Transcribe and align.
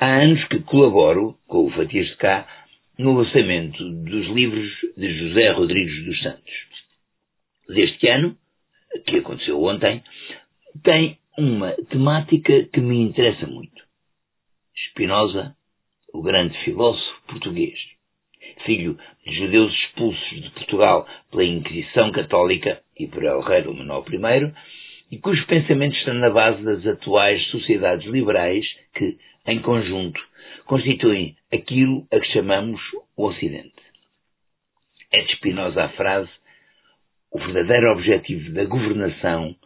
Há 0.00 0.22
anos 0.22 0.44
que 0.44 0.60
colaboro 0.60 1.36
com 1.48 1.66
o 1.66 1.70
Fatias 1.70 2.06
de 2.06 2.16
Cá 2.18 2.46
no 2.96 3.14
lançamento 3.14 3.82
dos 3.82 4.28
livros 4.28 4.70
de 4.96 5.18
José 5.18 5.50
Rodrigues 5.50 6.04
dos 6.04 6.22
Santos. 6.22 6.54
Deste 7.68 8.06
ano, 8.06 8.36
que 9.04 9.16
aconteceu 9.16 9.60
ontem, 9.60 10.00
tem 10.84 11.18
uma 11.36 11.72
temática 11.90 12.62
que 12.72 12.80
me 12.80 13.00
interessa 13.02 13.48
muito. 13.48 13.82
Spinoza, 14.90 15.56
o 16.14 16.22
grande 16.22 16.56
filósofo 16.62 17.22
português, 17.26 17.76
filho 18.64 18.96
de 19.26 19.34
judeus 19.34 19.74
expulsos 19.74 20.42
de 20.42 20.50
Portugal 20.50 21.08
pela 21.32 21.42
Inquisição 21.42 22.12
Católica 22.12 22.80
e 22.96 23.08
por 23.08 23.24
El 23.24 23.40
Rei 23.40 23.62
do 23.62 23.74
Manuel 23.74 24.04
I, 24.06 24.54
e 25.10 25.18
cujos 25.18 25.44
pensamentos 25.46 25.98
estão 25.98 26.14
na 26.14 26.30
base 26.30 26.62
das 26.62 26.86
atuais 26.86 27.42
sociedades 27.50 28.06
liberais 28.06 28.64
que, 28.94 29.16
em 29.46 29.60
conjunto, 29.62 30.20
constituem 30.66 31.36
aquilo 31.52 32.06
a 32.12 32.20
que 32.20 32.32
chamamos 32.32 32.80
o 33.16 33.26
Ocidente. 33.26 33.72
É 35.12 35.22
de 35.22 35.32
Spinoza 35.36 35.84
a 35.84 35.88
frase: 35.90 36.30
o 37.32 37.38
verdadeiro 37.38 37.92
objetivo 37.92 38.52
da 38.52 38.64
governação 38.64 39.56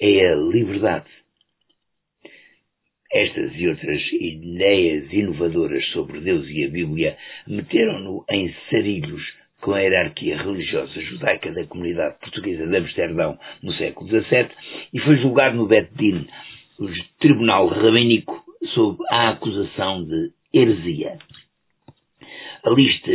é 0.00 0.32
a 0.32 0.36
liberdade. 0.36 1.08
Estas 3.12 3.52
e 3.56 3.66
outras 3.66 4.00
ideias 4.12 5.12
inovadoras 5.12 5.84
sobre 5.88 6.20
Deus 6.20 6.46
e 6.48 6.64
a 6.64 6.68
Bíblia 6.68 7.18
meteram-no 7.46 8.24
em 8.30 8.54
sarilhos 8.70 9.39
com 9.60 9.74
a 9.74 9.80
hierarquia 9.80 10.36
religiosa 10.36 11.00
judaica 11.00 11.52
da 11.52 11.66
comunidade 11.66 12.18
portuguesa 12.20 12.66
de 12.66 12.76
Amsterdão 12.76 13.38
no 13.62 13.72
século 13.74 14.08
XVII 14.08 14.48
e 14.92 15.00
foi 15.00 15.16
julgado 15.18 15.56
no 15.56 15.66
Bet 15.66 15.90
Din, 15.94 16.26
o 16.78 16.88
tribunal 17.20 17.68
rabínico, 17.68 18.42
sob 18.74 18.98
a 19.10 19.30
acusação 19.30 20.04
de 20.04 20.30
heresia. 20.52 21.18
A 22.62 22.70
lista 22.70 23.10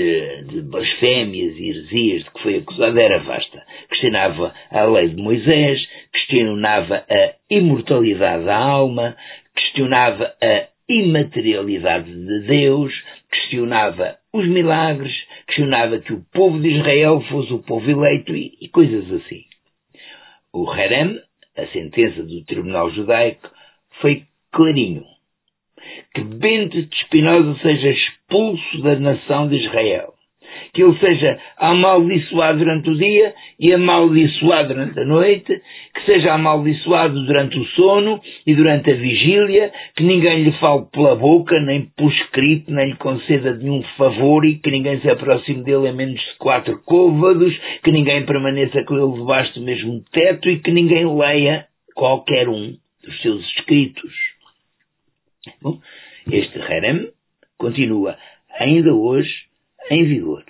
de 0.48 0.62
blasfémias 0.63 1.55
e 1.55 1.70
heresias 1.70 2.24
de 2.24 2.32
que 2.32 2.41
foi 2.41 2.55
acusado 2.57 2.99
era 2.99 3.20
vasta. 3.20 3.63
Questionava 3.90 4.54
a 4.71 4.84
lei 4.85 5.09
de 5.09 5.21
Moisés, 5.21 5.80
questionava 6.12 7.05
a 7.07 7.34
imortalidade 7.49 8.46
da 8.46 8.57
alma, 8.57 9.15
questionava 9.55 10.34
a 10.41 10.68
imaterialidade 10.90 12.12
de 12.12 12.48
Deus, 12.48 12.93
questionava 13.32 14.18
os 14.34 14.48
milagres, 14.48 15.13
questionava 15.56 16.00
que 16.00 16.14
o 16.14 16.22
povo 16.34 16.60
de 16.60 16.70
Israel 16.70 17.22
fosse 17.30 17.54
o 17.54 17.60
povo 17.60 17.90
eleito 17.90 18.36
e, 18.36 18.58
e 18.62 18.68
coisas 18.68 19.10
assim. 19.14 19.44
O 20.54 20.70
Harem, 20.70 21.20
a 21.58 21.66
sentença 21.68 22.22
do 22.24 22.44
Tribunal 22.44 22.92
Judaico, 22.92 23.50
foi 24.02 24.24
clarinho. 24.52 25.04
Que 26.14 26.22
Bento 26.22 26.82
de 26.82 26.96
Espinosa 26.96 27.58
seja 27.62 27.90
expulso 27.90 28.82
da 28.82 29.00
nação 29.00 29.48
de 29.48 29.56
Israel 29.56 30.16
que 30.74 30.84
ele 30.84 30.98
seja 31.00 31.40
amaldiçoado 31.58 32.60
durante 32.60 32.90
o 32.90 32.98
dia 32.98 33.34
e 33.60 33.74
amaldiçoado 33.74 34.70
durante 34.70 35.00
a 35.00 35.06
noite, 35.06 35.62
que 35.94 36.06
seja 36.06 36.34
amaldiçoado 36.34 37.26
durante 37.26 37.58
o 37.58 37.66
sono 37.68 38.22
e 38.46 38.54
durante 38.54 38.91
a 38.91 38.96
vigília, 38.96 39.74
que 39.96 40.04
ninguém 40.04 40.43
lhe 40.43 40.51
fale 40.60 40.85
pela 40.91 41.15
boca, 41.15 41.60
nem 41.60 41.88
por 41.98 42.12
escrito, 42.12 42.71
nem 42.71 42.90
lhe 42.90 42.96
conceda 42.98 43.55
nenhum 43.55 43.82
favor 43.98 44.46
e 44.46 44.60
que 44.60 44.70
ninguém 44.70 45.02
se 45.02 45.10
aproxime 45.10 45.63
dele 45.63 45.90
a 45.90 45.93
menos 45.93 46.20
de 46.20 46.37
quatro 46.37 46.79
côvados, 46.84 47.57
que 47.84 47.91
ninguém 47.91 48.26
permaneça 48.26 48.84
com 48.84 48.96
ele 48.96 49.20
debaixo 49.20 49.54
do 49.55 49.65
mesmo 49.65 50.04
teto 50.12 50.49
e 50.49 50.60
que 50.60 50.71
ninguém 50.71 51.05
leia 51.18 51.65
qualquer 51.96 52.48
um 52.48 52.76
dos 53.04 53.21
seus 53.21 53.43
escritos. 53.57 54.13
Bom, 55.62 55.80
este 56.32 56.59
harem 56.59 57.09
continua 57.57 58.18
ainda 58.59 58.93
hoje 58.93 59.32
em 59.90 60.05
vigor. 60.05 60.43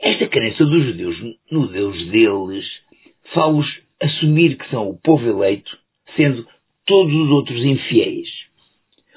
Esta 0.00 0.26
crença 0.28 0.64
dos 0.64 0.84
judeus 0.84 1.16
no 1.50 1.66
Deus 1.68 2.10
deles 2.10 2.66
faz-os 3.32 3.66
assumir 4.02 4.58
que 4.58 4.68
são 4.68 4.90
o 4.90 4.98
povo 4.98 5.26
eleito, 5.26 5.83
sendo 6.16 6.46
todos 6.86 7.14
os 7.14 7.30
outros 7.30 7.64
infiéis. 7.64 8.28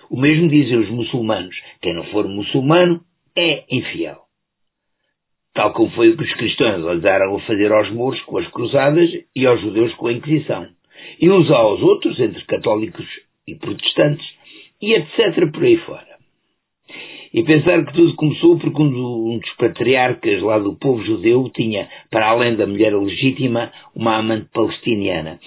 O 0.09 0.19
mesmo 0.19 0.47
dizem 0.47 0.77
os 0.77 0.89
muçulmanos. 0.89 1.55
Quem 1.81 1.93
não 1.93 2.05
for 2.05 2.27
muçulmano 2.27 3.01
é 3.35 3.63
infiel. 3.69 4.21
Tal 5.53 5.73
como 5.73 5.89
foi 5.91 6.09
o 6.09 6.17
que 6.17 6.23
os 6.23 6.33
cristãos 6.35 6.83
olharam 6.83 7.35
a 7.35 7.41
fazer 7.41 7.71
aos 7.71 7.91
mouros 7.91 8.21
com 8.21 8.37
as 8.37 8.47
cruzadas 8.51 9.09
e 9.35 9.45
aos 9.45 9.59
judeus 9.61 9.93
com 9.95 10.07
a 10.07 10.13
Inquisição. 10.13 10.67
E 11.19 11.29
uns 11.29 11.49
aos 11.49 11.81
outros, 11.81 12.19
entre 12.19 12.43
católicos 12.45 13.05
e 13.47 13.55
protestantes, 13.55 14.25
e 14.81 14.93
etc. 14.93 15.51
por 15.51 15.63
aí 15.63 15.77
fora. 15.77 16.16
E 17.33 17.43
pensar 17.43 17.85
que 17.85 17.93
tudo 17.93 18.15
começou 18.15 18.57
porque 18.57 18.81
um 18.81 19.39
dos 19.39 19.53
patriarcas 19.57 20.41
lá 20.41 20.59
do 20.59 20.75
povo 20.75 21.03
judeu 21.03 21.49
tinha, 21.53 21.87
para 22.09 22.27
além 22.27 22.55
da 22.55 22.65
mulher 22.65 22.95
legítima, 22.95 23.71
uma 23.95 24.17
amante 24.17 24.49
palestiniana. 24.53 25.39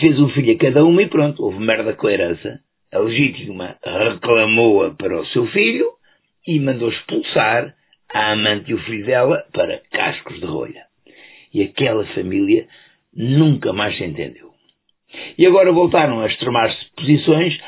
Fez 0.00 0.18
um 0.18 0.28
filho 0.30 0.54
a 0.54 0.58
cada 0.58 0.84
uma 0.84 1.02
e 1.02 1.08
pronto, 1.08 1.42
houve 1.44 1.58
merda 1.60 1.92
com 1.94 2.06
a 2.06 2.12
herança. 2.12 2.60
A 2.92 2.98
legítima 2.98 3.76
reclamou-a 3.84 4.90
para 4.90 5.20
o 5.20 5.26
seu 5.26 5.46
filho 5.48 5.86
e 6.46 6.58
mandou 6.58 6.88
expulsar 6.88 7.74
a 8.12 8.32
amante 8.32 8.70
e 8.70 8.74
o 8.74 8.78
filho 8.78 9.04
dela 9.04 9.44
para 9.52 9.80
cascos 9.92 10.40
de 10.40 10.46
rolha. 10.46 10.82
E 11.52 11.62
aquela 11.62 12.04
família 12.14 12.66
nunca 13.14 13.72
mais 13.72 13.96
se 13.96 14.04
entendeu. 14.04 14.48
E 15.36 15.46
agora 15.46 15.72
voltaram 15.72 16.20
a 16.20 16.26
extremar-se 16.26 16.94
posições 16.96 17.58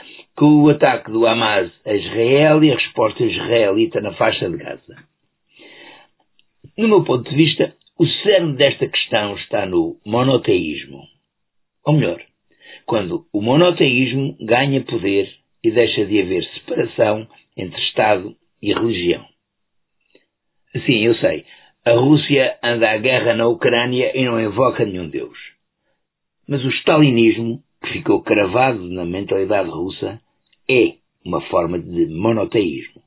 com 0.41 0.63
o 0.63 0.71
ataque 0.71 1.11
do 1.11 1.27
Hamas 1.27 1.71
a 1.85 1.93
Israel 1.93 2.65
e 2.65 2.73
a 2.73 2.75
resposta 2.75 3.23
israelita 3.23 4.01
na 4.01 4.15
faixa 4.15 4.49
de 4.49 4.57
Gaza. 4.57 4.97
No 6.79 6.89
meu 6.89 7.05
ponto 7.05 7.29
de 7.29 7.37
vista, 7.37 7.77
o 7.99 8.07
cerne 8.07 8.57
desta 8.57 8.89
questão 8.89 9.37
está 9.37 9.67
no 9.67 10.01
monoteísmo. 10.03 11.03
Ou 11.85 11.93
melhor, 11.93 12.23
quando 12.87 13.27
o 13.35 13.43
monoteísmo 13.43 14.35
ganha 14.41 14.83
poder 14.83 15.31
e 15.63 15.71
deixa 15.71 16.07
de 16.07 16.23
haver 16.23 16.43
separação 16.55 17.29
entre 17.55 17.79
Estado 17.83 18.35
e 18.63 18.73
religião. 18.73 19.27
Sim, 20.87 21.05
eu 21.05 21.17
sei, 21.17 21.45
a 21.85 21.93
Rússia 21.93 22.59
anda 22.65 22.91
à 22.91 22.97
guerra 22.97 23.35
na 23.35 23.47
Ucrânia 23.47 24.11
e 24.17 24.25
não 24.25 24.41
invoca 24.41 24.87
nenhum 24.87 25.11
Deus. 25.11 25.37
Mas 26.49 26.65
o 26.65 26.71
stalinismo, 26.71 27.63
que 27.85 27.93
ficou 27.93 28.23
cravado 28.23 28.83
na 28.89 29.05
mentalidade 29.05 29.69
russa, 29.69 30.19
é 30.71 30.95
uma 31.25 31.41
forma 31.49 31.79
de 31.79 32.07
monoteísmo. 32.07 33.00